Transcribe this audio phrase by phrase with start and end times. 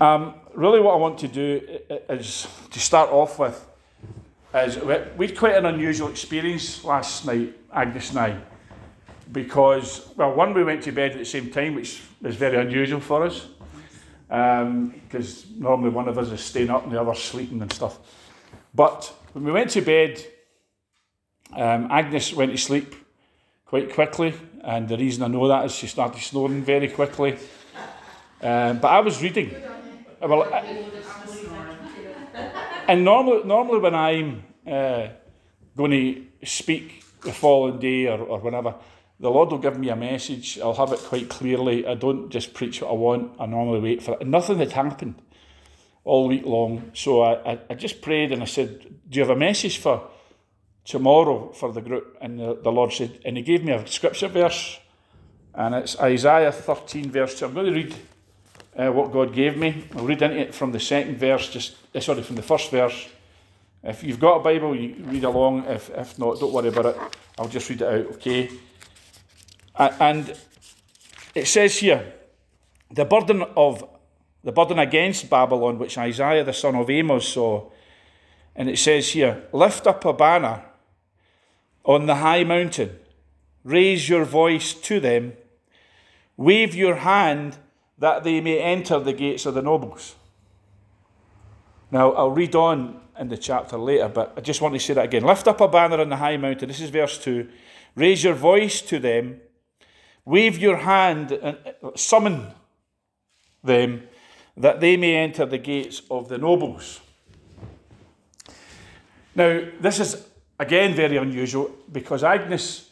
[0.00, 1.60] Um, really, what I want to do
[2.08, 3.66] is to start off with
[4.54, 8.36] is we had quite an unusual experience last night, Agnes and I,
[9.30, 13.00] because well, one we went to bed at the same time, which is very unusual
[13.00, 13.46] for us,
[14.26, 17.98] because um, normally one of us is staying up and the other sleeping and stuff.
[18.74, 20.24] But when we went to bed,
[21.54, 22.94] um, Agnes went to sleep
[23.66, 24.32] quite quickly,
[24.64, 27.36] and the reason I know that is she started snoring very quickly.
[28.42, 29.54] Um, but I was reading.
[30.20, 30.60] Well, I,
[32.88, 35.08] and normally, normally when I'm uh,
[35.76, 38.74] going to speak the following day or, or whenever,
[39.18, 40.58] the Lord will give me a message.
[40.58, 41.86] I'll have it quite clearly.
[41.86, 43.32] I don't just preach what I want.
[43.40, 44.20] I normally wait for it.
[44.20, 45.22] And nothing had happened
[46.04, 46.90] all week long.
[46.92, 50.08] So I, I, I just prayed and I said, Do you have a message for
[50.84, 52.18] tomorrow for the group?
[52.20, 54.78] And the, the Lord said, and He gave me a scripture verse.
[55.54, 57.46] And it's Isaiah 13, verse 2.
[57.46, 57.94] I'm going to read
[58.80, 59.84] uh, what God gave me.
[59.94, 63.08] I'll read into it from the second verse, just uh, sorry, from the first verse.
[63.82, 65.64] If you've got a Bible, you read along.
[65.66, 66.96] If, if not, don't worry about it.
[67.38, 68.50] I'll just read it out, okay?
[69.76, 70.34] And
[71.34, 72.12] it says here,
[72.90, 73.86] the burden of
[74.42, 77.70] the burden against Babylon, which Isaiah the son of Amos saw,
[78.56, 80.64] and it says here, lift up a banner
[81.84, 82.98] on the high mountain,
[83.64, 85.34] raise your voice to them,
[86.36, 87.58] wave your hand
[88.00, 90.16] that they may enter the gates of the nobles.
[91.90, 95.04] Now, I'll read on in the chapter later, but I just want to say that
[95.04, 95.22] again.
[95.22, 96.68] Lift up a banner on the high mountain.
[96.68, 97.46] This is verse 2.
[97.94, 99.40] Raise your voice to them,
[100.24, 102.46] wave your hand, and uh, summon
[103.62, 104.04] them
[104.56, 107.00] that they may enter the gates of the nobles.
[109.34, 110.26] Now, this is
[110.58, 112.88] again very unusual because Agnes,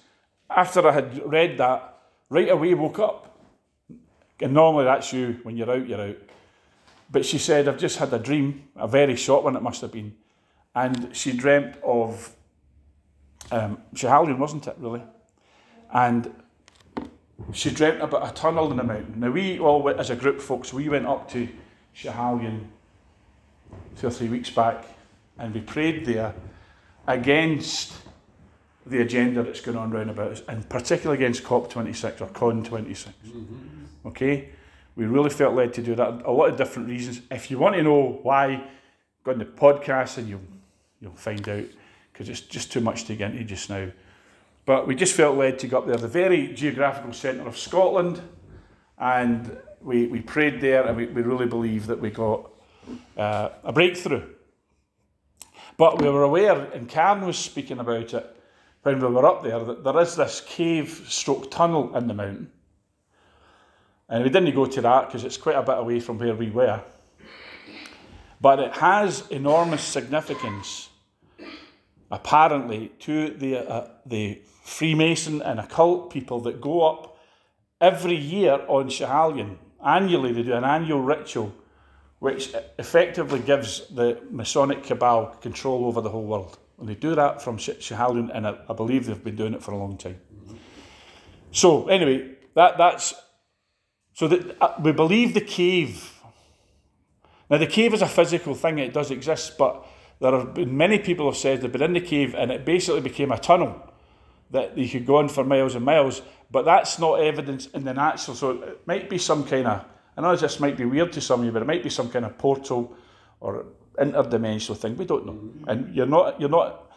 [0.50, 1.94] after I had read that,
[2.28, 3.27] right away woke up
[4.40, 5.38] and normally that's you.
[5.42, 6.16] When you're out, you're out.
[7.10, 9.92] But she said, I've just had a dream, a very short one it must have
[9.92, 10.14] been.
[10.74, 12.34] And she dreamt of
[13.50, 15.02] um, Schiehallion, wasn't it, really?
[15.92, 16.32] And
[17.52, 19.20] she dreamt about a tunnel in the mountain.
[19.20, 21.48] Now, we all, went, as a group, folks, we went up to
[21.96, 22.66] Schiehallion
[23.96, 24.84] two or three weeks back
[25.38, 26.34] and we prayed there
[27.06, 27.94] against
[28.86, 33.08] the agenda that's going on around about us, and particularly against COP26 or CON26.
[33.26, 33.77] Mm-hmm.
[34.06, 34.50] Okay?
[34.96, 36.22] We really felt led to do that.
[36.24, 37.20] A lot of different reasons.
[37.30, 38.68] If you want to know why,
[39.22, 40.40] go on the podcast and you'll,
[41.00, 41.66] you'll find out
[42.12, 43.88] because it's just too much to get into just now.
[44.66, 48.20] But we just felt led to go up there, the very geographical centre of Scotland,
[48.98, 52.50] and we, we prayed there and we, we really believe that we got
[53.16, 54.24] uh, a breakthrough.
[55.76, 58.36] But we were aware, and Karen was speaking about it
[58.82, 62.50] when we were up there, that there is this cave stroke tunnel in the mountain
[64.08, 66.50] and we didn't go to that because it's quite a bit away from where we
[66.50, 66.80] were.
[68.40, 70.88] But it has enormous significance,
[72.10, 77.18] apparently, to the, uh, the Freemason and occult people that go up
[77.80, 79.56] every year on Schiehallion.
[79.84, 81.52] Annually, they do an annual ritual
[82.18, 86.58] which effectively gives the Masonic cabal control over the whole world.
[86.78, 89.72] And they do that from Schiehallion, and I, I believe they've been doing it for
[89.72, 90.20] a long time.
[91.52, 93.14] So, anyway, that, that's
[94.18, 96.12] so that uh, we believe the cave.
[97.48, 99.86] Now, the cave is a physical thing, it does exist, but
[100.18, 103.00] there have been many people have said they've been in the cave and it basically
[103.00, 103.80] became a tunnel
[104.50, 106.20] that you could go on for miles and miles,
[106.50, 108.34] but that's not evidence in the natural.
[108.36, 109.84] So it might be some kind of,
[110.16, 112.10] I know this might be weird to some of you, but it might be some
[112.10, 112.96] kind of portal
[113.38, 113.66] or
[114.00, 114.96] interdimensional thing.
[114.96, 115.38] We don't know.
[115.68, 116.90] And you're not, you're not,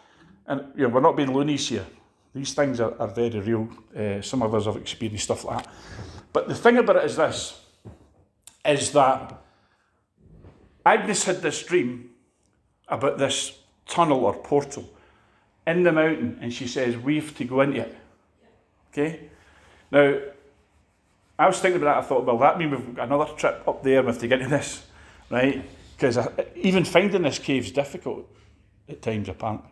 [0.48, 1.86] and you know, we're not being loonies here.
[2.34, 3.68] These things are, are very real.
[3.96, 5.72] Uh, some of us have experienced stuff like that.
[6.32, 7.60] But the thing about it is this,
[8.64, 9.42] is that
[10.84, 12.10] Agnes had this dream
[12.88, 14.88] about this tunnel or portal
[15.66, 17.96] in the mountain, and she says, we have to go into it.
[18.90, 19.28] Okay?
[19.90, 20.18] Now,
[21.38, 23.82] I was thinking about that, I thought, well, that means we've got another trip up
[23.82, 24.86] there, we have to get into this,
[25.30, 25.64] right?
[25.96, 28.28] Because uh, even finding this cave is difficult
[28.88, 29.70] at times, apparently.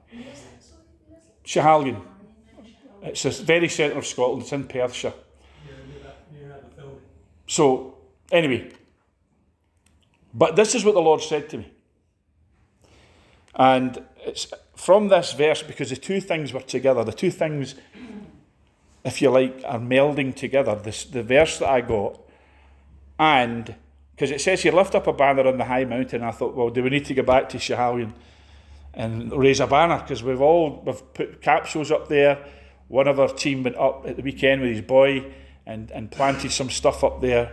[1.45, 2.01] Schiehallion.
[3.03, 5.15] It's the very centre of Scotland, it's in Perthshire.
[7.51, 7.97] So,
[8.31, 8.71] anyway,
[10.33, 11.73] but this is what the Lord said to me.
[13.57, 17.75] And it's from this verse, because the two things were together, the two things,
[19.05, 20.77] if you like, are melding together.
[20.77, 22.21] This, the verse that I got,
[23.19, 23.75] and
[24.13, 26.23] because it says here, lift up a banner on the high mountain.
[26.23, 28.13] I thought, well, do we need to go back to Schiehallion
[28.95, 29.99] and raise a banner?
[29.99, 32.47] Because we've all we've put capsules up there.
[32.87, 35.33] One of our team went up at the weekend with his boy
[35.71, 37.53] and, and planted some stuff up there.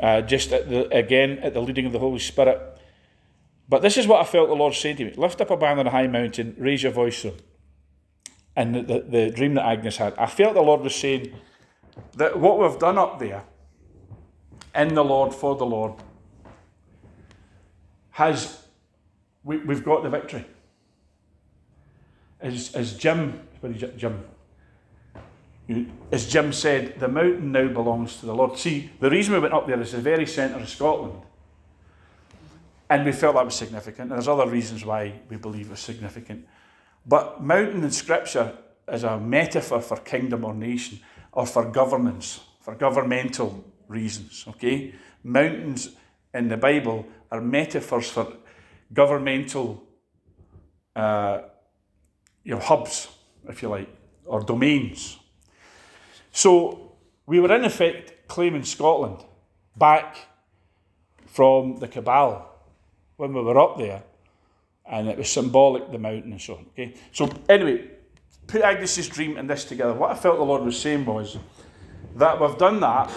[0.00, 2.60] uh, just at the, again at the leading of the Holy Spirit.
[3.68, 5.80] But this is what I felt the Lord saying to me Lift up a banner
[5.80, 7.34] on a high mountain, raise your voice to.
[8.56, 11.34] And the, the, the dream that Agnes had, I felt the Lord was saying
[12.16, 13.42] that what we've done up there,
[14.74, 15.94] in the Lord, for the Lord,
[18.10, 18.64] has,
[19.42, 20.44] we, we've got the victory.
[22.40, 23.40] As, as Jim,
[23.96, 24.24] Jim,
[26.12, 28.58] as Jim said, the mountain now belongs to the Lord.
[28.58, 31.22] See, the reason we went up there is the very centre of Scotland.
[32.90, 34.10] And we felt that was significant.
[34.10, 36.46] And there's other reasons why we believe it was significant.
[37.06, 38.52] But mountain in Scripture
[38.90, 41.00] is a metaphor for kingdom or nation
[41.32, 44.44] or for governance, for governmental reasons.
[44.48, 44.94] Okay?
[45.22, 45.90] Mountains
[46.34, 48.34] in the Bible are metaphors for
[48.92, 49.82] governmental
[50.94, 51.40] uh,
[52.44, 53.08] you know, hubs,
[53.48, 53.88] if you like,
[54.26, 55.18] or domains.
[56.34, 56.96] So
[57.26, 59.24] we were in effect claiming Scotland
[59.76, 60.16] back
[61.26, 62.50] from the cabal
[63.16, 64.02] when we were up there,
[64.84, 66.66] and it was symbolic the mountain and so on.
[66.72, 67.88] Okay, so anyway,
[68.48, 69.94] put Agnes's dream and this together.
[69.94, 71.38] What I felt the Lord was saying was
[72.16, 73.12] that we've done that.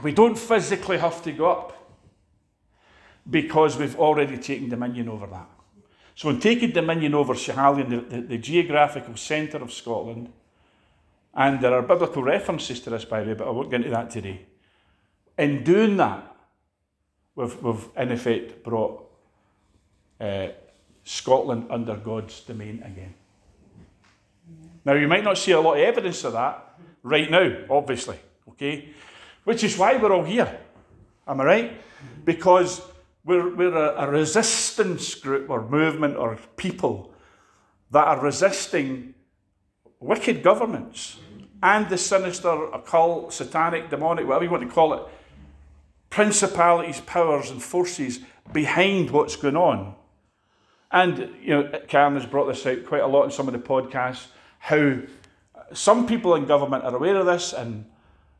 [0.00, 1.98] We don't physically have to go up
[3.28, 5.50] because we've already taken dominion over that.
[6.14, 10.32] So, in taking dominion over Schiehallion, the, the, the geographical centre of Scotland,
[11.34, 13.90] and there are biblical references to this, by the way, but I won't get into
[13.90, 14.46] that today.
[15.38, 16.36] In doing that,
[17.34, 19.08] we've, we've in effect brought
[20.20, 20.48] uh,
[21.04, 23.14] Scotland under God's domain again.
[24.84, 28.18] Now, you might not see a lot of evidence of that right now, obviously,
[28.48, 28.88] okay?
[29.44, 30.60] Which is why we're all here.
[31.26, 31.80] Am I right?
[32.24, 32.82] Because
[33.24, 37.14] we're, we're a, a resistance group or movement or people
[37.90, 39.14] that are resisting
[40.00, 41.18] wicked governments
[41.62, 45.02] and the sinister, occult, satanic, demonic, whatever you want to call it,
[46.08, 48.20] principalities, powers, and forces
[48.52, 49.94] behind what's going on.
[50.90, 53.60] And, you know, Karen has brought this out quite a lot in some of the
[53.60, 54.26] podcasts
[54.58, 54.98] how
[55.72, 57.84] some people in government are aware of this and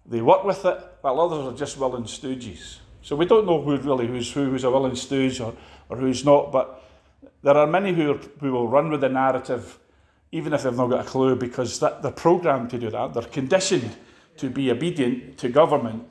[0.04, 2.78] they work with it, while others are just willing stooges.
[3.02, 5.54] So we don't know who really who's who, who's a willing stooge or,
[5.88, 6.82] or who's not, but
[7.42, 9.78] there are many who, are, who will run with the narrative
[10.32, 13.14] even if they've not got a clue, because that, they're programmed to do that.
[13.14, 13.96] They're conditioned
[14.36, 16.08] to be obedient to government,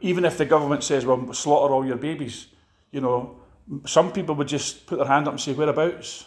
[0.00, 2.46] even if the government says, well, slaughter all your babies.
[2.92, 3.40] You know,
[3.86, 6.26] some people would just put their hand up and say, whereabouts?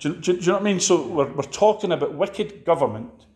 [0.00, 0.80] Do, do, do, you know what I mean?
[0.80, 3.26] So we're, we're talking about wicked government.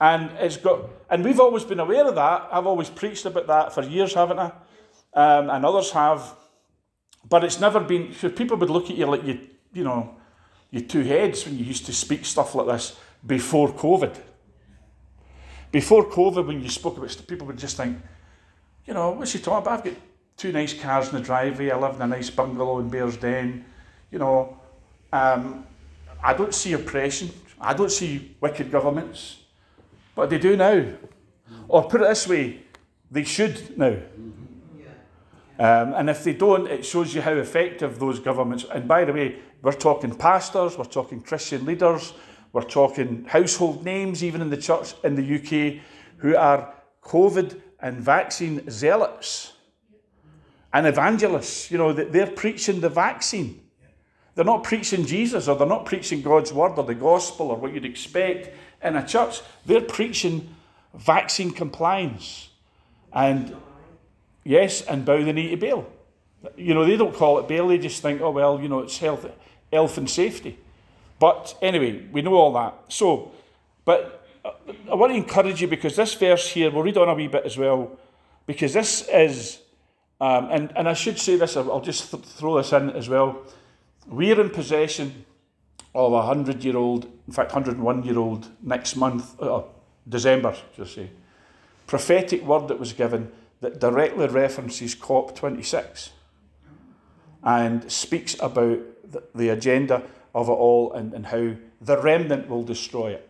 [0.00, 2.48] And it's got, and we've always been aware of that.
[2.50, 4.52] I've always preached about that for years, haven't I?
[5.14, 6.34] Um, and others have.
[7.28, 9.40] But it's never been, people would look at you like you,
[9.72, 10.16] you know,
[10.74, 14.18] you two heads when you used to speak stuff like this before COVID.
[15.70, 17.96] Before COVID, when you spoke about stuff, people would just think,
[18.84, 19.78] you know, what's he talking about?
[19.78, 19.94] I've got
[20.36, 21.70] two nice cars in the driveway.
[21.70, 23.62] I live in a nice bungalow in Bearsden.
[24.10, 24.58] You know,
[25.12, 25.64] um,
[26.20, 27.30] I don't see oppression.
[27.60, 29.42] I don't see wicked governments.
[30.16, 30.86] But they do now.
[31.68, 32.62] Or put it this way,
[33.12, 33.96] they should now.
[35.56, 38.64] Um, and if they don't, it shows you how effective those governments.
[38.72, 42.12] And by the way, we're talking pastors, we're talking Christian leaders,
[42.52, 45.82] we're talking household names, even in the church in the UK,
[46.18, 49.54] who are COVID and vaccine zealots
[50.72, 51.70] and evangelists.
[51.70, 53.60] You know, they're preaching the vaccine.
[54.36, 57.74] They're not preaching Jesus or they're not preaching God's word or the gospel or what
[57.74, 59.40] you'd expect in a church.
[59.66, 60.54] They're preaching
[60.94, 62.50] vaccine compliance.
[63.12, 63.56] And
[64.44, 65.86] Yes, and bow the knee to Baal.
[66.56, 68.98] You know, they don't call it Baal, they just think, oh, well, you know, it's
[68.98, 69.26] health,
[69.74, 70.58] health and safety.
[71.18, 72.74] But anyway, we know all that.
[72.88, 73.32] So,
[73.84, 74.52] but uh,
[74.90, 77.44] I want to encourage you because this verse here, we'll read on a wee bit
[77.44, 77.98] as well,
[78.46, 79.60] because this is,
[80.20, 83.42] um, and, and I should say this, I'll just th- throw this in as well.
[84.06, 85.24] We're in possession
[85.94, 89.62] of a 100 year old, in fact, 101 year old next month, uh,
[90.08, 91.10] December, just say,
[91.86, 96.10] prophetic word that was given that directly references COP26
[97.42, 98.78] and speaks about
[99.34, 100.02] the, agenda
[100.34, 103.28] of it all and, and how the remnant will destroy it.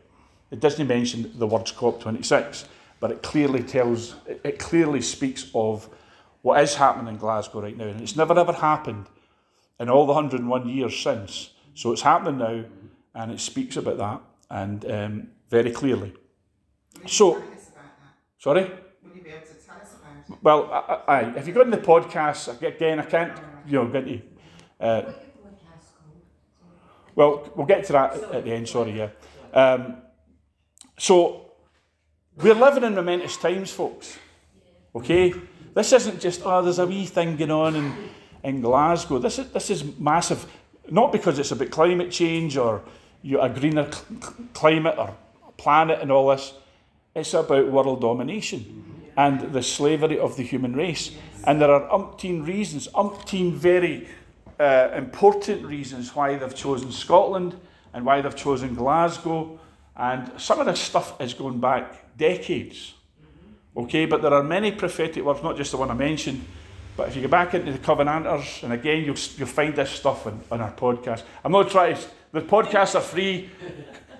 [0.51, 2.67] It doesn't mention the words COP26,
[3.01, 5.89] but it clearly tells, it clearly speaks of
[6.43, 7.87] what is happening in Glasgow right now.
[7.87, 9.07] And it's never ever happened
[9.81, 11.51] in all the 101 years since.
[11.75, 12.65] So it's happening now,
[13.15, 16.15] and it speaks about that and um, very clearly.
[17.07, 17.43] So,
[18.39, 18.71] sorry?
[20.43, 24.07] Well, I, I, if you go in the podcast, again, I can't, you know, get
[24.07, 24.21] to.
[24.81, 25.13] Uh,
[27.15, 29.09] well, we'll get to that at the end, sorry, yeah.
[29.53, 29.99] Um,
[30.99, 31.53] so,
[32.37, 34.19] we're living in momentous times, folks.
[34.95, 35.35] Okay?
[35.75, 37.95] This isn't just, oh, there's a wee thing going on in,
[38.43, 39.19] in Glasgow.
[39.19, 40.47] This is, this is massive,
[40.91, 42.83] not because it's about climate change or
[43.23, 45.17] you a greener cl- climate or
[45.57, 46.53] planet and all this.
[47.15, 51.13] It's about world domination and the slavery of the human race.
[51.45, 54.09] And there are umpteen reasons, umpteen very
[54.59, 57.59] uh, important reasons why they've chosen Scotland
[57.93, 59.59] and why they've chosen Glasgow.
[59.97, 62.95] And some of this stuff is going back decades.
[63.77, 66.45] Okay, but there are many prophetic words, not just the one I mentioned.
[66.97, 70.27] But if you go back into the Covenanters, and again, you'll, you'll find this stuff
[70.27, 71.25] on, on our podcast.
[71.45, 73.51] I'm not trying to, the podcasts are free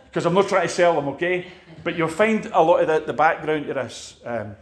[0.07, 1.47] because I'm not trying to sell them, okay?
[1.85, 4.17] But you'll find a lot of the, the background to this.
[4.25, 4.57] Um,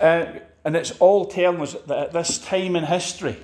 [0.00, 0.26] uh,
[0.64, 3.36] and it's all telling us that at this time in history,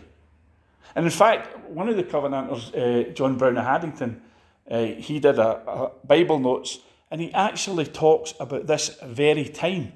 [0.96, 4.22] and in fact, one of the Covenanters, uh, John Brown of Haddington,
[4.70, 6.78] uh, he did a, a Bible notes,
[7.10, 9.92] and he actually talks about this very time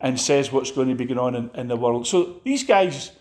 [0.00, 2.08] and says what's going to be going on in, in the world.
[2.08, 3.12] So these guys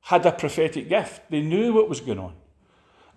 [0.00, 1.30] had a prophetic gift.
[1.30, 2.34] They knew what was going on.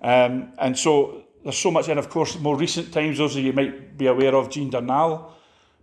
[0.02, 3.54] Um, and so there's so much, and of course, more recent times, those of you
[3.54, 5.32] might be aware of Jean Darnall,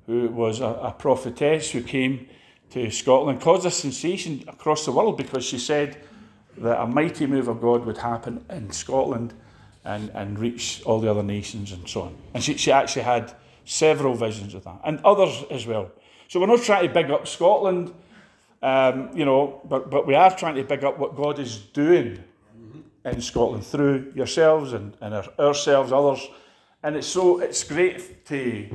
[0.05, 2.29] who was a, a prophetess who came
[2.69, 5.97] to Scotland, caused a sensation across the world because she said
[6.59, 9.35] that a mighty move of God would happen in Scotland
[9.85, 12.17] and, and reach all the other nations and so on.
[12.35, 13.33] And she, she actually had
[13.65, 15.91] several visions of that, and others as well.
[16.29, 17.93] So we're not trying to big up Scotland,
[18.63, 22.23] um, you know, but, but we are trying to big up what God is doing
[23.05, 26.27] in Scotland through yourselves and, and our, ourselves, others.
[26.83, 28.69] And it's so it's great to,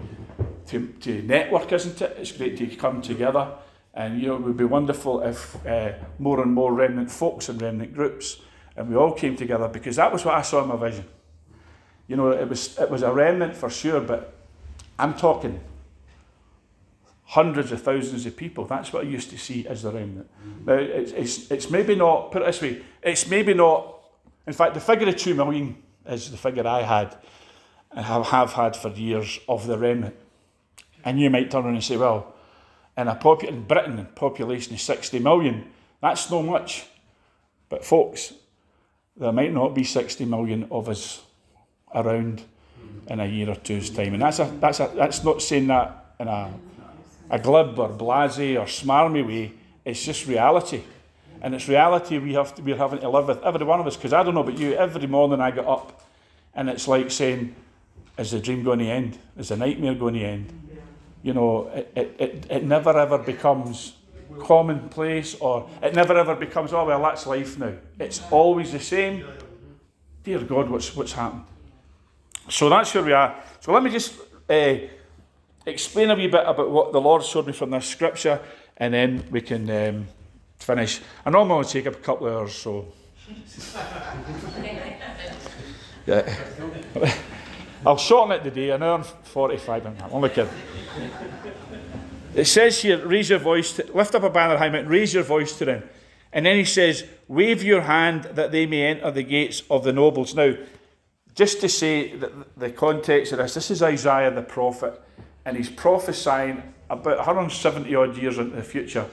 [0.68, 2.16] to, to network, isn't it?
[2.20, 3.54] It's great to come together.
[3.96, 7.62] And you know, it would be wonderful if uh, more and more remnant folks and
[7.62, 8.42] remnant groups,
[8.76, 11.06] and we all came together because that was what I saw in my vision.
[12.08, 14.36] You know, it was it was a remnant for sure, but
[15.00, 15.62] I'm talking
[17.26, 18.66] hundreds of thousands of people.
[18.66, 20.30] That's what I used to see as the remnant.
[20.66, 24.00] Now, it's, it's, it's maybe not, put it this way, it's maybe not,
[24.46, 25.76] in fact, the figure of two million
[26.08, 27.18] is the figure I had
[27.92, 30.16] and have, have had for years of the remnant.
[31.04, 32.35] And you might turn around and say, well,
[32.98, 35.66] in, a popu- in Britain, population of 60 million,
[36.02, 36.86] that's no much.
[37.70, 38.34] But folks,
[39.18, 41.24] there might not be 60 million of us
[41.94, 42.44] around
[43.08, 44.14] in a year or two's time.
[44.14, 46.52] And that's, a, that's, a, that's not saying that in a
[47.30, 49.54] a glib or blasé or smarmy way.
[49.84, 50.84] It's just reality.
[51.42, 53.96] And it's reality we have to, we're having to live with, every one of us.
[53.96, 56.04] Because I don't know about you, every morning I get up
[56.54, 57.56] and it's like saying,
[58.18, 59.18] is the dream going to end?
[59.38, 60.65] Is the nightmare going to end?
[61.26, 63.96] You know, it, it, it, it never ever becomes
[64.42, 67.74] commonplace or it never ever becomes, oh, well, that's life now.
[67.98, 69.26] It's always the same.
[70.24, 71.46] Dear God, what's, what's happened?
[72.48, 73.42] So that's where we are.
[73.60, 74.14] So let me just
[74.48, 74.76] uh,
[75.66, 78.40] explain a wee bit about what the Lord showed me from this scripture,
[78.78, 80.08] and then we can um,
[80.60, 81.02] finish.
[81.26, 82.86] I normally only take a couple of hours, so.
[86.06, 87.16] yeah.
[87.86, 90.02] I'll shorten it today, an hour and 45 minutes.
[90.04, 90.52] I'm only kidding.
[92.34, 95.24] It says here, raise your voice, to, lift up a banner high mountain, raise your
[95.24, 95.84] voice to them.
[96.34, 99.94] And then he says, wave your hand that they may enter the gates of the
[99.94, 100.36] nobles.
[100.36, 100.56] Now,
[101.36, 105.02] just to say that the context of this, this is Isaiah the prophet
[105.46, 109.06] and he's prophesying about 170 odd years into the future,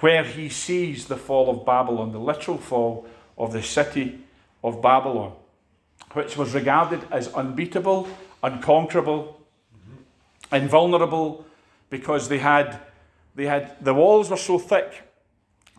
[0.00, 4.20] where he sees the fall of Babylon, the literal fall of the city
[4.62, 5.32] of Babylon,
[6.12, 8.08] which was regarded as unbeatable,
[8.42, 9.40] unconquerable,
[9.74, 10.54] mm-hmm.
[10.54, 11.44] invulnerable,
[11.88, 12.80] because they had,
[13.34, 15.02] they had the walls were so thick,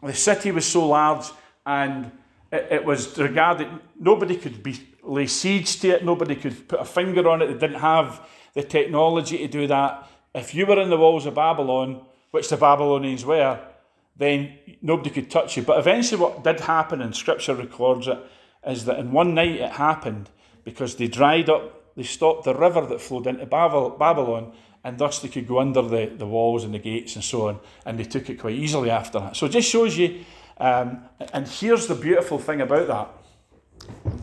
[0.04, 1.26] the city was so large,
[1.66, 2.12] and
[2.52, 3.68] it, it was regarded
[4.00, 7.48] nobody could be lay siege to it, nobody could put a finger on it.
[7.48, 10.08] They didn't have the technology to do that.
[10.34, 13.60] If you were in the walls of Babylon, which the Babylonians were,
[14.18, 15.64] then nobody could touch you.
[15.64, 18.20] But eventually, what did happen, and scripture records it,
[18.66, 20.30] is that in one night it happened
[20.64, 24.54] because they dried up, they stopped the river that flowed into Babylon,
[24.84, 27.60] and thus they could go under the, the walls and the gates and so on,
[27.86, 29.36] and they took it quite easily after that.
[29.36, 30.24] So it just shows you,
[30.58, 31.04] um,
[31.34, 33.10] and here's the beautiful thing about that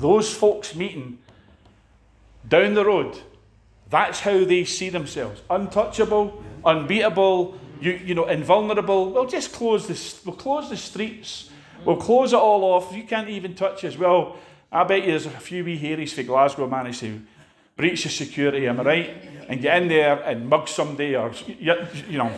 [0.00, 1.18] those folks meeting
[2.48, 3.18] down the road
[3.90, 5.40] that's how they see themselves.
[5.48, 9.12] Untouchable, unbeatable, you, you know, invulnerable.
[9.12, 10.20] We'll just close this.
[10.24, 11.50] We'll close the streets.
[11.84, 12.92] We'll close it all off.
[12.94, 13.96] You can't even touch us.
[13.96, 14.36] Well,
[14.70, 17.20] I bet you there's a few wee Harrys for Glasgow managed to
[17.76, 19.10] breach the security, am I right?
[19.48, 22.30] And get in there and mug somebody or, you know,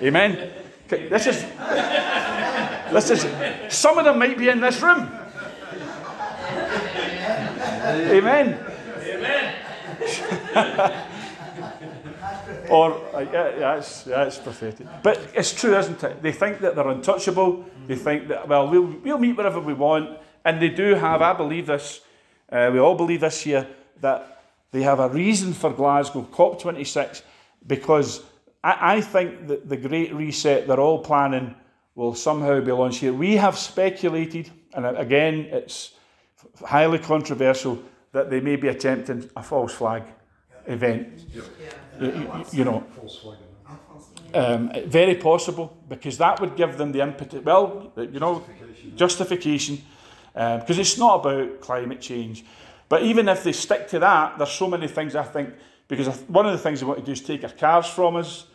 [0.00, 0.50] amen?
[0.88, 1.44] This is,
[2.92, 3.26] this is,
[3.74, 5.10] some of them might be in this room.
[7.84, 8.58] Amen.
[10.54, 11.08] Amen.
[12.70, 14.86] or uh, yeah, yeah, it's, yeah, it's prophetic.
[15.02, 16.22] But it's true, isn't it?
[16.22, 17.64] They think that they're untouchable.
[17.86, 21.22] They think that well, we'll we'll meet wherever we want, and they do have.
[21.22, 22.00] I believe this.
[22.50, 23.66] Uh, we all believe this here
[24.00, 24.42] that
[24.72, 27.22] they have a reason for Glasgow COP26
[27.66, 28.22] because
[28.62, 31.54] I, I think that the Great Reset they're all planning
[31.94, 33.12] will somehow be launched here.
[33.12, 35.92] We have speculated, and again, it's
[36.64, 37.82] highly controversial
[38.12, 40.04] that they may be attempting a false flag
[40.66, 41.26] event.
[41.32, 41.44] You,
[42.00, 42.84] you, you know,
[44.34, 47.44] um, very possible because that would give them the impetus.
[47.44, 48.44] Well, you know,
[48.96, 49.82] justification
[50.32, 52.44] because um, it's not about climate change.
[52.88, 55.54] But even if they stick to that, there's so many things I think
[55.88, 58.46] because one of the things they want to do is take our cars from us.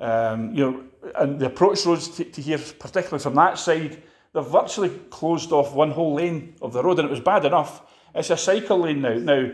[0.00, 0.84] Um, you know,
[1.16, 4.02] and the approach roads to, to here, particularly from that side,
[4.32, 7.82] they've virtually closed off one whole lane of the road, and it was bad enough.
[8.14, 9.14] It's a cycle lane now.
[9.14, 9.52] Now,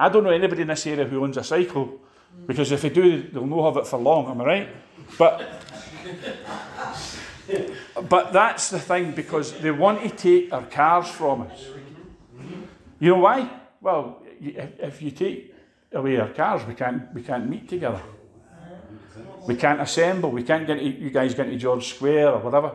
[0.00, 2.00] I don't know anybody in this area who owns a cycle,
[2.46, 4.30] because if they do, they'll not have it for long.
[4.30, 4.68] Am I right?
[5.18, 5.46] But
[8.08, 11.66] but that's the thing because they want to take our cars from us.
[12.98, 13.50] You know why?
[13.82, 15.54] Well, if you take
[15.92, 18.00] away our cars, we can't we can't meet together.
[19.46, 20.30] We can't assemble.
[20.30, 22.74] We can't get you guys get to George Square or whatever.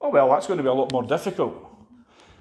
[0.00, 1.54] Oh well, that's going to be a lot more difficult.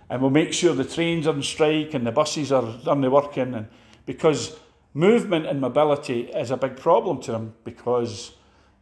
[0.10, 3.54] And we'll make sure the trains are on strike and the buses are only working,
[3.54, 3.68] and
[4.06, 4.58] because
[4.94, 8.34] movement and mobility is a big problem to them because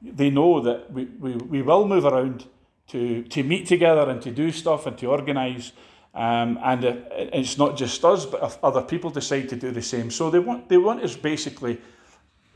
[0.02, 2.46] they know that we, we, we will move around
[2.88, 5.72] to, to meet together and to do stuff and to organise.
[6.14, 9.82] Um, and it, it's not just us, but if other people decide to do the
[9.82, 10.12] same.
[10.12, 11.80] So they want, they want us basically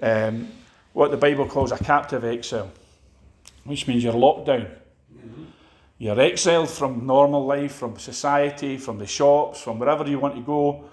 [0.02, 0.50] um,
[0.92, 2.72] what the Bible calls a captive exile,
[3.64, 4.68] which means you're locked down.
[5.16, 5.44] Mm-hmm.
[6.00, 10.42] You're exiled from normal life, from society, from the shops, from wherever you want to
[10.42, 10.84] go,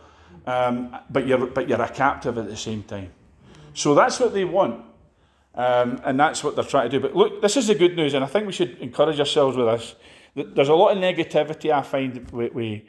[0.46, 3.10] um, but, you're, but you're a captive at the same time.
[3.74, 4.84] So that's what they want.
[5.54, 7.00] Um, and that's what they're trying to do.
[7.00, 9.66] But look, this is the good news, and I think we should encourage ourselves with
[9.66, 9.94] this.
[10.34, 12.82] There's a lot of negativity I find with, with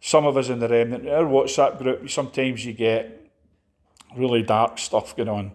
[0.00, 1.08] some of us in the remnant.
[1.08, 3.30] Our WhatsApp group, sometimes you get
[4.14, 5.52] really dark stuff going on.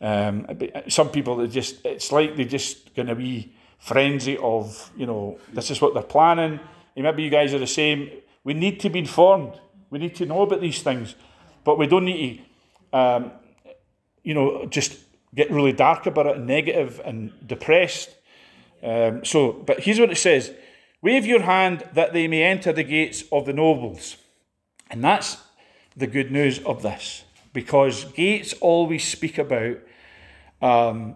[0.00, 0.46] Um,
[0.88, 5.38] some people, they just, it's like they're just going to be frenzy of, you know,
[5.52, 6.60] this is what they're planning.
[6.96, 8.10] Maybe you guys are the same.
[8.42, 9.60] We need to be informed.
[9.94, 11.14] We need to know about these things.
[11.62, 12.44] But we don't need
[12.90, 13.30] to, um,
[14.24, 14.98] you know, just
[15.36, 18.10] get really dark about it and negative and depressed.
[18.82, 20.52] Um, so, but here's what it says
[21.00, 24.16] Wave your hand that they may enter the gates of the nobles.
[24.90, 25.36] And that's
[25.96, 29.76] the good news of this, because gates always speak about
[30.60, 31.14] um,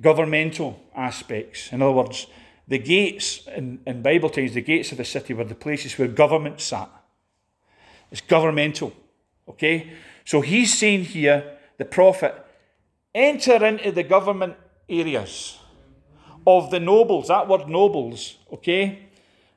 [0.00, 1.72] governmental aspects.
[1.72, 2.26] In other words,
[2.66, 6.08] the gates in, in Bible times, the gates of the city were the places where
[6.08, 6.90] government sat.
[8.10, 8.92] It's governmental.
[9.48, 9.92] Okay?
[10.24, 12.34] So he's saying here, the prophet,
[13.14, 14.56] enter into the government
[14.88, 15.58] areas
[16.46, 17.28] of the nobles.
[17.28, 19.08] That word nobles, okay?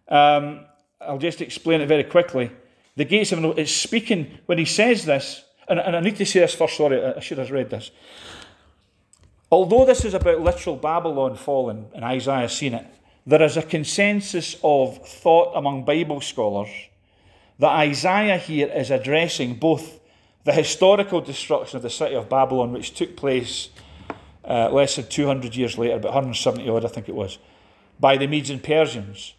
[0.07, 0.65] Um,
[1.01, 2.51] I'll just explain it very quickly.
[2.95, 6.39] The gates of it's speaking when he says this, and, and I need to say
[6.39, 6.77] this first.
[6.77, 7.91] Sorry, I should have read this.
[9.51, 12.85] Although this is about literal Babylon falling, and Isaiah has seen it,
[13.25, 16.69] there is a consensus of thought among Bible scholars
[17.59, 19.99] that Isaiah here is addressing both
[20.43, 23.69] the historical destruction of the city of Babylon, which took place
[24.45, 27.37] uh, less than 200 years later, about 170 odd, I think it was,
[27.99, 29.33] by the Medes and Persians.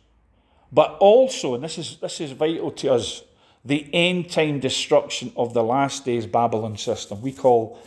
[0.71, 3.23] But also, and this is, this is vital to us,
[3.65, 7.23] the end time destruction of the last days Babylon system.
[7.23, 7.79] We call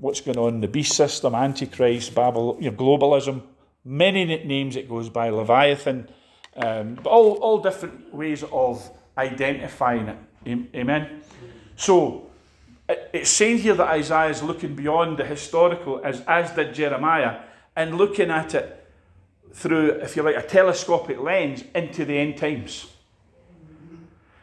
[0.00, 3.42] what's going on the beast system, Antichrist, Babylon, you know, globalism,
[3.84, 6.08] many names it goes by, Leviathan,
[6.56, 10.18] um, but all, all different ways of identifying it.
[10.74, 11.22] Amen?
[11.76, 12.30] So,
[12.88, 17.40] it's saying here that Isaiah is looking beyond the historical, as, as did Jeremiah,
[17.74, 18.90] and looking at it
[19.52, 22.86] through, if you like, a telescopic lens into the end times.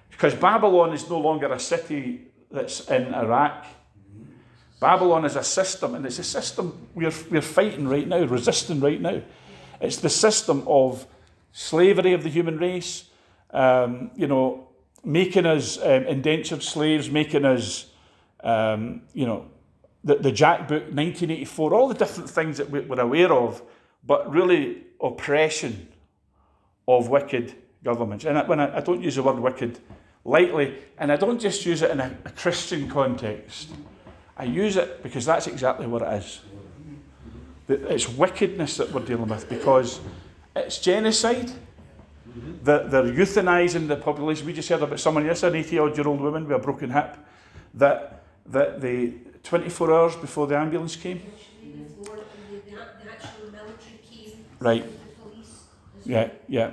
[0.10, 3.66] Because Babylon is no longer a city that's in Iraq.
[4.80, 9.00] Babylon is a system, and it's a system we're, we're fighting right now, resisting right
[9.00, 9.22] now.
[9.80, 11.06] It's the system of
[11.52, 13.10] slavery of the human race,
[13.54, 14.68] um, you know,
[15.04, 17.92] making us um, indentured slaves, making us
[18.44, 19.46] um, you know,
[20.04, 23.62] the, the Jack Book, 1984, all the different things that we, we're aware of,
[24.06, 25.88] but really oppression
[26.88, 28.26] of wicked governments.
[28.26, 29.80] And when I, I don't use the word wicked
[30.26, 33.70] lightly, and I don't just use it in a, a Christian context.
[34.38, 36.42] I use it because that's exactly what it is.
[37.68, 40.02] It's wickedness that we're dealing with because
[40.56, 41.52] it's genocide.
[42.64, 44.46] They're, they're euthanizing the population.
[44.46, 46.92] We just heard about someone yesterday, an 80 odd year old woman with a broken
[46.92, 47.18] hip,
[47.74, 49.14] that that they
[49.44, 51.22] 24 hours before the ambulance came.
[54.60, 54.86] Right.
[56.06, 56.72] Yeah, yeah,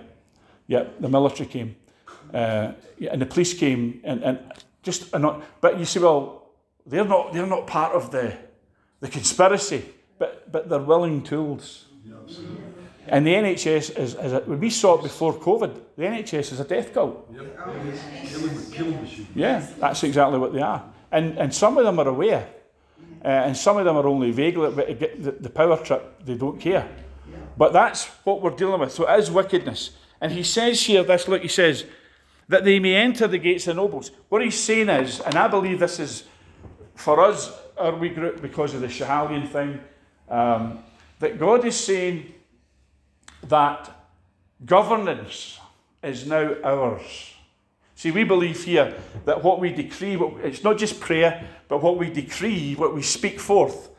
[0.66, 0.84] yeah.
[1.00, 1.76] The military came,
[2.32, 4.38] uh, yeah, and the police came, and, and
[4.82, 5.42] just not.
[5.60, 6.50] But you see, well,
[6.86, 7.32] they're not.
[7.32, 8.36] They're not part of the
[9.00, 9.84] the conspiracy,
[10.18, 11.86] but but they're willing tools.
[13.08, 16.60] And the NHS is, is a, when we saw it before COVID, the NHS is
[16.60, 17.28] a death cult.
[19.34, 20.84] Yeah, that's exactly what they are.
[21.10, 22.48] And, and some of them are aware,
[23.24, 26.60] uh, and some of them are only vaguely, but the, the power trip, they don't
[26.60, 26.88] care.
[27.56, 28.92] But that's what we're dealing with.
[28.92, 29.90] So it is wickedness.
[30.20, 31.84] And he says here, this look, he says,
[32.48, 34.10] that they may enter the gates of nobles.
[34.28, 36.24] What he's saying is, and I believe this is
[36.94, 39.80] for us, our wee group, because of the Schiehallion thing,
[40.28, 40.82] um,
[41.18, 42.32] that God is saying
[43.44, 43.90] that
[44.64, 45.58] governance
[46.02, 47.34] is now ours.
[47.94, 52.10] See, we believe here that what we decree, it's not just prayer, but what we
[52.10, 53.90] decree, what we speak forth,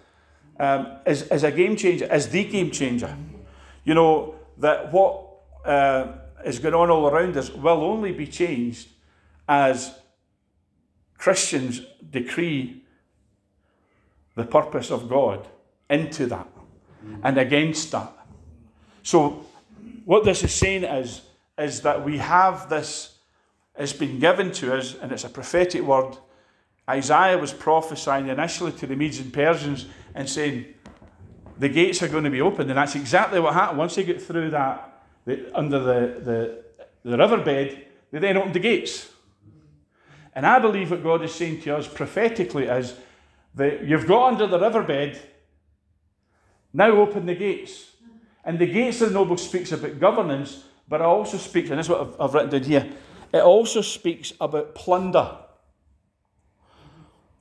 [0.60, 3.16] um, is, is a game changer, is the game changer.
[3.84, 5.26] You know, that what
[5.66, 6.08] uh,
[6.46, 8.90] is going on all around us will only be changed
[9.48, 9.94] as
[11.18, 12.84] Christians decree
[14.36, 15.48] the purpose of God
[15.90, 16.48] into that
[17.24, 18.19] and against that.
[19.04, 19.46] So,
[20.06, 21.22] what this is saying is,
[21.58, 23.18] is that we have this,
[23.78, 26.18] it's been given to us, and it's a prophetic word.
[26.90, 29.86] Isaiah was prophesying initially to the Medes and Persians
[30.16, 30.74] and saying,
[31.60, 32.70] the gates are going to be opened.
[32.72, 33.78] And that's exactly what happened.
[33.78, 36.64] Once they get through that, the, under the, the,
[37.04, 39.10] the riverbed, they then opened the gates.
[40.34, 42.96] And I believe what God is saying to us prophetically is
[43.56, 45.20] that you've got under the riverbed,
[46.72, 47.92] now open the gates.
[48.50, 51.86] And the gates of the noble speaks about governance, but it also speaks, and this
[51.86, 52.92] is what I've, I've written down here,
[53.32, 55.38] it also speaks about plunder.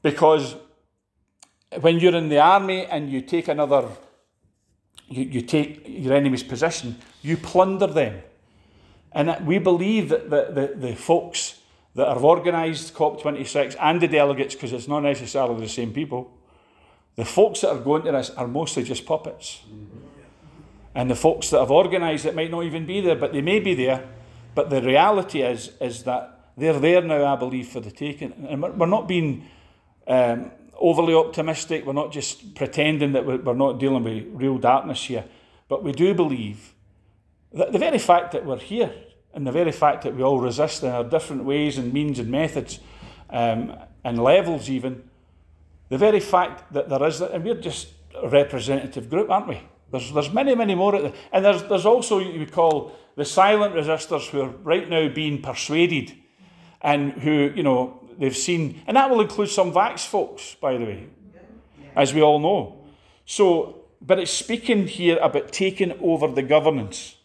[0.03, 0.57] Because
[1.81, 3.89] when you're in the army and you take another,
[5.09, 8.21] you, you take your enemy's position, you plunder them.
[9.13, 11.59] And we believe that the, the, the folks
[11.95, 16.37] that have organised COP26 and the delegates, because it's not necessarily the same people,
[17.17, 19.63] the folks that are going to this are mostly just puppets.
[19.73, 20.08] Mm-hmm.
[20.95, 23.61] And the folks that have organised it might not even be there, but they may
[23.61, 24.09] be there.
[24.55, 28.33] But the reality is, is that they're there now, I believe, for the taking.
[28.49, 29.47] And we're not being
[30.07, 31.87] um, overly optimistic.
[31.87, 35.25] We're not just pretending that we're not dealing with real darkness here.
[35.69, 36.75] But we do believe
[37.53, 38.93] that the very fact that we're here
[39.35, 42.31] and the very fact that we all resist in our different ways and means and
[42.31, 42.81] methods
[43.31, 43.75] um,
[44.05, 45.09] and levels, even,
[45.89, 47.89] the very fact that there is, that and we're just
[48.21, 49.61] a representative group, aren't we?
[49.91, 51.13] There's, there's many, many more.
[51.33, 56.15] And there's, there's also, you call the silent resistors who are right now being persuaded
[56.81, 60.85] and who, you know, they've seen, and that will include some Vax folks, by the
[60.85, 61.07] way,
[61.97, 62.87] as we all know.
[63.25, 67.17] So, but it's speaking here about taking over the governance,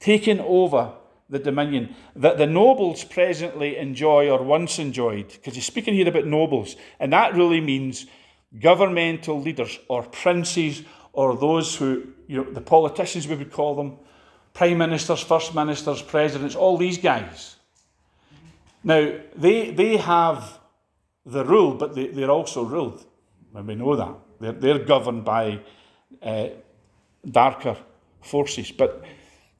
[0.00, 0.92] taking over
[1.28, 6.26] the dominion that the nobles presently enjoy or once enjoyed, because he's speaking here about
[6.26, 8.06] nobles, and that really means
[8.60, 13.98] governmental leaders or princes or those who, you know, the politicians we would call them,
[14.54, 17.56] prime ministers, first ministers, presidents, all these guys.
[18.84, 20.58] Now, they, they have
[21.24, 23.04] the rule, but they, they're also ruled.
[23.54, 24.14] And we know that.
[24.40, 25.60] They're, they're governed by
[26.22, 26.48] uh,
[27.30, 27.76] darker
[28.20, 28.72] forces.
[28.72, 29.04] But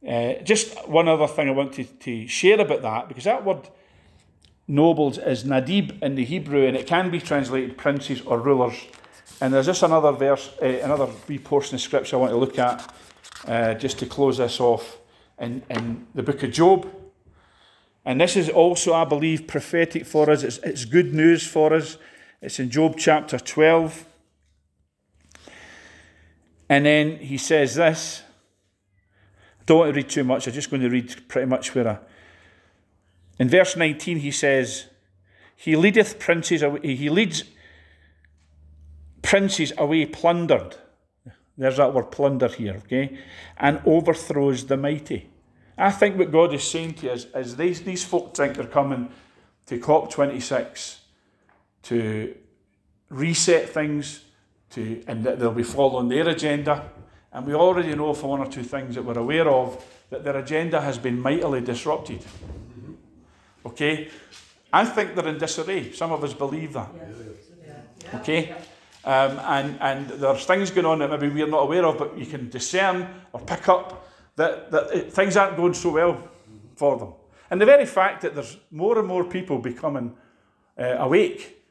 [0.07, 3.69] uh, just one other thing I want to, to share about that, because that word
[4.67, 8.75] nobles is nadib in the Hebrew, and it can be translated princes or rulers.
[9.43, 12.61] And there's just another verse, uh, another wee portion of scripture I want to look
[12.61, 12.95] at,
[13.49, 14.99] uh, just to close this off,
[15.41, 16.89] in, in the book of Job.
[18.05, 20.45] And this is also, I believe, prophetic for us.
[20.45, 21.99] It's, it's good news for us.
[22.41, 24.07] It's in Job chapter 12.
[26.69, 28.23] And then he says this
[29.61, 30.47] I don't want to read too much.
[30.47, 31.99] I'm just going to read pretty much where I.
[33.41, 34.85] In verse 19, he says,
[35.57, 37.43] He leadeth princes away, he leads
[39.23, 40.77] princes away plundered.
[41.57, 43.19] There's that word plunder here, okay?
[43.57, 45.31] And overthrows the mighty.
[45.77, 49.11] I think what God is saying to us is these, these folk think they're coming
[49.67, 50.99] to COP26
[51.85, 52.35] to
[53.09, 54.25] reset things,
[54.71, 56.91] to, and that they'll be following their agenda.
[57.33, 60.37] And we already know from one or two things that we're aware of that their
[60.37, 62.25] agenda has been mightily disrupted.
[63.65, 64.09] Okay?
[64.73, 65.93] I think they're in disarray.
[65.93, 66.91] Some of us believe that.
[68.15, 68.55] Okay?
[69.05, 72.27] Um, and, and there's things going on that maybe we're not aware of, but you
[72.27, 76.29] can discern or pick up that, that it, things aren't going so well
[76.77, 77.13] for them.
[77.51, 80.15] And the very fact that there's more and more people becoming
[80.79, 81.63] uh, awake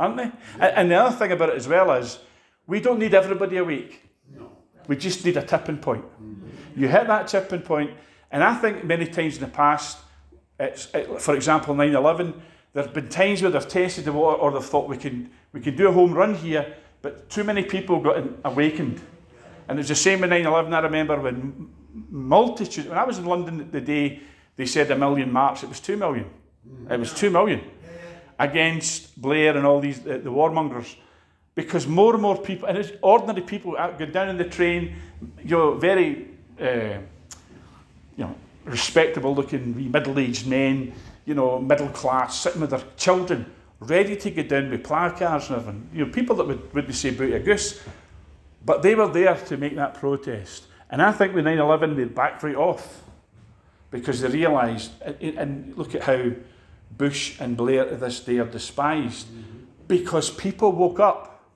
[0.00, 0.32] aren't they?
[0.54, 2.18] And, and the other thing about it as well is
[2.66, 4.02] we don't need everybody awake.
[4.34, 4.50] No.
[4.88, 6.04] We just need a tipping point.
[6.04, 6.80] Mm-hmm.
[6.80, 7.90] You hit that tipping point,
[8.30, 9.98] and I think many times in the past,
[10.58, 14.38] it's, it, for example, 9 11, there have been times where they've tested the water
[14.38, 17.64] or they've thought we can, we can do a home run here, but too many
[17.64, 19.00] people got awakened.
[19.68, 20.72] And it was the same with 9 11.
[20.72, 21.68] I remember when
[22.10, 24.20] multitudes, when I was in London the day
[24.56, 26.26] they said a million marks, it was 2 million.
[26.90, 27.62] It was 2 million
[28.38, 30.96] against Blair and all these, the, the warmongers.
[31.54, 34.96] Because more and more people, and it's ordinary people, go down in the train,
[35.44, 36.28] you know, very,
[36.60, 36.98] uh,
[38.16, 40.92] you know, respectable looking middle aged men,
[41.30, 43.46] you know, middle class, sitting with their children,
[43.78, 45.88] ready to get down with placards and everything.
[45.94, 47.80] You know, people that would, would say boot a goose.
[48.64, 50.64] But they were there to make that protest.
[50.90, 53.04] And I think with 9 11, they backed right off
[53.92, 54.90] because they realised,
[55.20, 56.32] and look at how
[56.98, 59.28] Bush and Blair to this day are despised
[59.86, 61.48] because people woke up.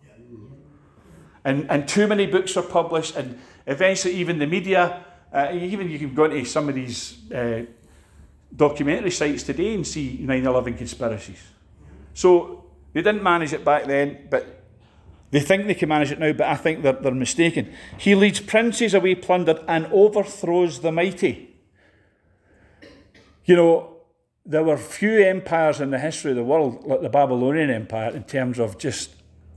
[1.45, 5.99] And, and too many books were published, and eventually, even the media, uh, even you
[5.99, 7.65] can go into some of these uh,
[8.57, 11.43] documentary sites today and see 9 11 conspiracies.
[12.15, 14.63] So they didn't manage it back then, but
[15.31, 17.73] they think they can manage it now, but I think they're, they're mistaken.
[17.99, 21.57] He leads princes away plundered and overthrows the mighty.
[23.45, 23.97] You know,
[24.47, 28.25] there were few empires in the history of the world like the Babylonian Empire in
[28.25, 29.11] terms of just,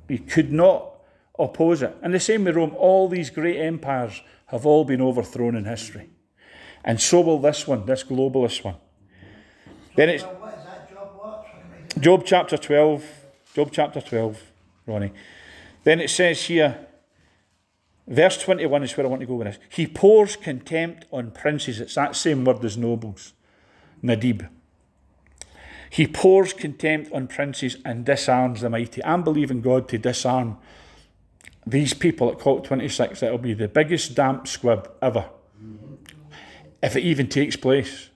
[0.08, 0.96] you could not
[1.38, 1.96] oppose it.
[2.02, 6.10] And the same with Rome, all these great empires have all been overthrown in history.
[6.84, 8.78] And so will this one, this globalist one.
[9.98, 10.24] Then it's
[12.00, 13.04] Job chapter 12.
[13.56, 14.44] Job chapter 12,
[14.86, 15.12] Ronnie.
[15.84, 16.86] Then it says here,
[18.08, 19.58] verse 21 is where I want to go with this.
[19.70, 21.80] He pours contempt on princes.
[21.82, 23.34] It's that same word as nobles.
[24.04, 24.48] Nadib.
[25.90, 29.04] He pours contempt on princes and disarms the mighty.
[29.04, 30.60] I'm believing God to disarm
[31.66, 33.22] these people at COP26.
[33.22, 35.26] That'll be the biggest damp squib ever.
[36.84, 38.10] If it even takes place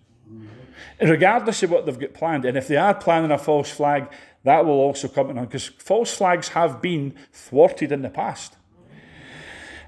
[1.01, 2.45] regardless of what they've got planned.
[2.45, 4.09] And if they are planning a false flag,
[4.43, 8.55] that will also come in on because false flags have been thwarted in the past.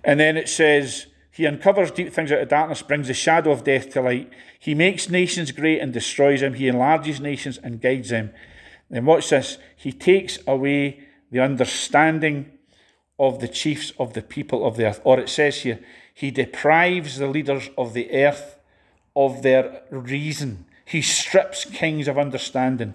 [0.03, 3.63] And then it says, He uncovers deep things out of darkness, brings the shadow of
[3.63, 4.31] death to light.
[4.59, 6.55] He makes nations great and destroys them.
[6.55, 8.31] He enlarges nations and guides them.
[8.89, 9.57] Then watch this.
[9.75, 12.51] He takes away the understanding
[13.17, 15.01] of the chiefs of the people of the earth.
[15.03, 15.79] Or it says here,
[16.13, 18.59] He deprives the leaders of the earth
[19.15, 20.65] of their reason.
[20.85, 22.93] He strips kings of understanding.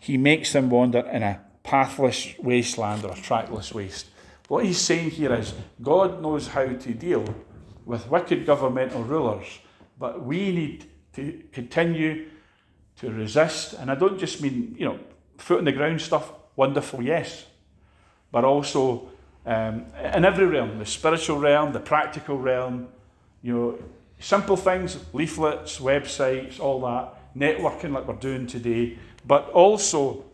[0.00, 4.06] He makes them wander in a pathless wasteland or a trackless waste.
[4.48, 7.34] What he's saying here is God knows how to deal
[7.84, 9.58] with wicked governmental rulers,
[9.98, 12.26] but we need to continue
[12.96, 13.74] to resist.
[13.74, 14.98] And I don't just mean, you know,
[15.36, 17.44] foot in the ground stuff, wonderful, yes,
[18.32, 19.08] but also
[19.46, 22.88] um, in every realm the spiritual realm, the practical realm,
[23.42, 23.78] you know,
[24.18, 30.24] simple things, leaflets, websites, all that networking like we're doing today, but also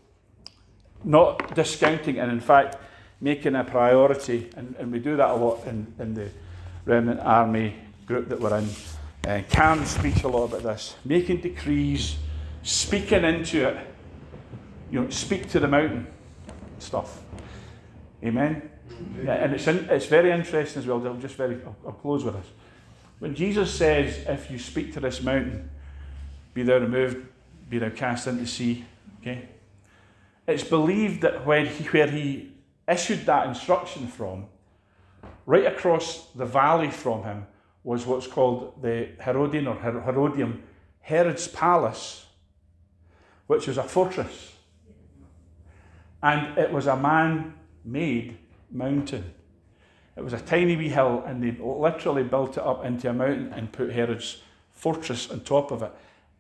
[1.05, 2.77] not discounting and, in fact,
[3.21, 4.51] making a priority.
[4.57, 6.31] And, and we do that a lot in, in the
[6.85, 7.75] Remnant Army
[8.07, 8.69] group that we're in.
[9.27, 12.17] Uh, Karen speaks a lot about this making decrees,
[12.63, 13.87] speaking into it.
[14.91, 16.07] You know, speak to the mountain
[16.79, 17.23] stuff.
[18.23, 18.71] Amen.
[19.25, 21.05] Yeah, and it's, in, it's very interesting as well.
[21.07, 22.47] I'll just very, I'll, I'll close with this.
[23.19, 25.71] When Jesus says, if you speak to this mountain,
[26.55, 27.27] be thou removed,
[27.69, 28.85] be thou cast into sea.
[29.21, 29.49] Okay?
[30.47, 32.53] It's believed that when he, where he
[32.89, 34.47] issued that instruction from,
[35.47, 37.47] right across the valley from him
[37.83, 40.63] was what's called the Herodian or Herodium,
[41.01, 42.27] Herod's palace,
[43.47, 44.53] which was a fortress.
[46.23, 48.39] And it was a man made
[48.71, 49.35] mountain.
[50.17, 53.53] It was a tiny wee hill, and they literally built it up into a mountain
[53.53, 55.93] and put Herod's fortress on top of it.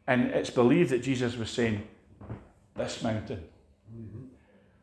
[0.07, 1.87] And it's believed that Jesus was saying,
[2.77, 3.45] This mountain.
[3.95, 4.25] Mm-hmm.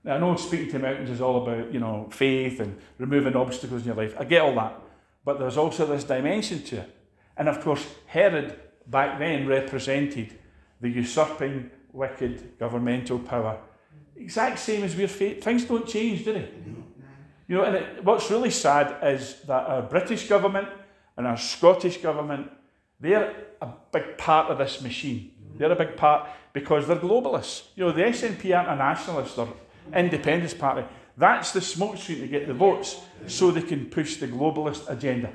[0.04, 3.82] Now, I know speaking to mountains is all about, you know, faith and removing obstacles
[3.82, 4.16] in your life.
[4.20, 4.80] I get all that.
[5.24, 6.98] But there's also this dimension to it.
[7.38, 10.38] And of course, Herod back then represented
[10.80, 13.60] the usurping, wicked governmental power.
[14.16, 15.44] Exact same as we're faith.
[15.44, 16.50] Things don't change, do they?
[17.48, 20.70] You know, and it, what's really sad is that our British government
[21.18, 22.50] and our Scottish government
[23.02, 25.32] they're a big part of this machine.
[25.58, 27.64] They're a big part because they're globalists.
[27.76, 29.54] You know, the SNP aren't a nationalist or
[29.94, 30.88] independence party.
[31.18, 35.30] That's the smokescreen to get the votes so they can push the globalist agenda.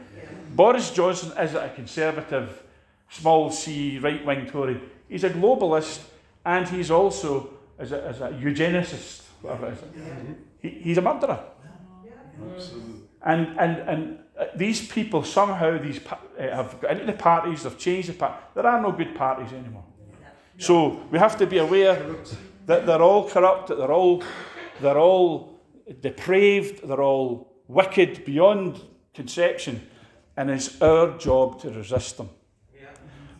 [0.55, 2.63] Boris Johnson is a conservative,
[3.11, 4.81] small c, right wing Tory.
[5.09, 6.01] He's a globalist
[6.45, 9.81] and he's also as a, as a eugenicist whatever it is.
[10.61, 11.41] He, he's a murderer.
[13.23, 14.19] And, and, and
[14.55, 16.01] these people somehow these
[16.39, 18.37] uh, have got into the parties, they've changed the party.
[18.55, 19.85] There are no good parties anymore.
[20.59, 22.17] So we have to be aware
[22.67, 24.23] that they're all corrupt, that they're all,
[24.81, 25.61] they're all
[26.01, 28.81] depraved, they're all wicked beyond
[29.15, 29.87] conception,
[30.37, 32.31] and it's our job to resist them.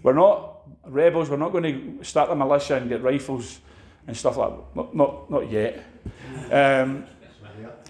[0.03, 3.61] We're not rebels, we're not going to start a militia and get rifles
[4.07, 4.77] and stuff like that.
[4.77, 5.83] Not, not, not yet.
[6.51, 7.07] Um,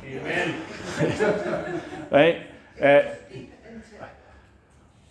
[2.11, 2.47] right?
[2.80, 3.02] Uh,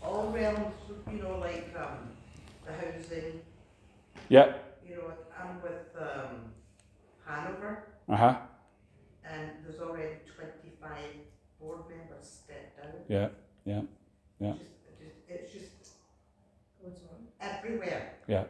[0.04, 0.75] all realms,
[1.12, 2.10] you know, like um,
[2.65, 3.41] the housing,
[4.30, 4.54] yeah,
[4.88, 6.51] you know, I'm with um,
[7.25, 8.36] Hanover, uh huh,
[9.28, 10.95] and there's already 25
[11.60, 12.91] board members stepped down.
[13.08, 13.30] yeah,
[13.65, 13.82] yeah,
[14.39, 14.54] yeah.
[14.54, 14.62] Just,
[14.99, 17.01] just, it's just
[17.41, 18.13] everywhere.
[18.28, 18.43] Yeah,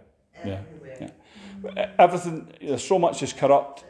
[0.43, 1.11] yeah, Everywhere.
[1.75, 1.89] yeah.
[1.97, 3.85] everything there's so much is corrupt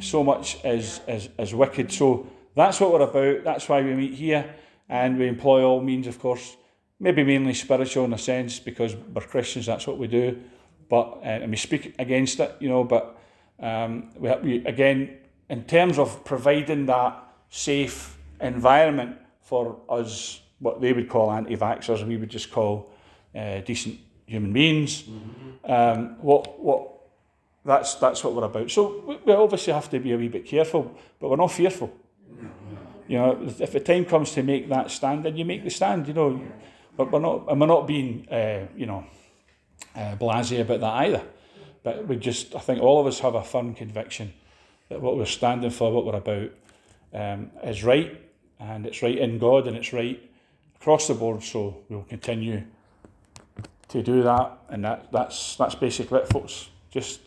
[0.00, 4.14] so much is, is is wicked so that's what we're about that's why we meet
[4.14, 4.54] here
[4.88, 6.56] and we employ all means of course
[7.00, 10.40] maybe mainly spiritual in a sense because we're christians that's what we do
[10.88, 13.18] but uh, and we speak against it you know but
[13.60, 15.16] um, we, we again
[15.48, 22.16] in terms of providing that safe environment for us what they would call anti-vaxxers we
[22.16, 22.90] would just call
[23.34, 25.04] uh, decent human beings
[25.64, 26.94] um, what what
[27.64, 28.70] that's that's what we're about.
[28.70, 31.92] So we obviously have to be a wee bit careful, but we're not fearful.
[33.14, 36.08] You know, if the time comes to make that stand, then you make the stand.
[36.08, 36.42] You know,
[36.96, 39.04] but we're not, and we're not being, uh, you know,
[39.94, 41.22] uh, blasé about that either.
[41.84, 44.32] But we just, I think, all of us have a firm conviction
[44.88, 46.50] that what we're standing for, what we're about,
[47.12, 48.20] um, is right,
[48.58, 50.20] and it's right in God, and it's right
[50.80, 51.44] across the board.
[51.44, 52.64] So we'll continue
[53.90, 56.68] to do that, and that that's that's basically it, folks.
[56.90, 57.20] Just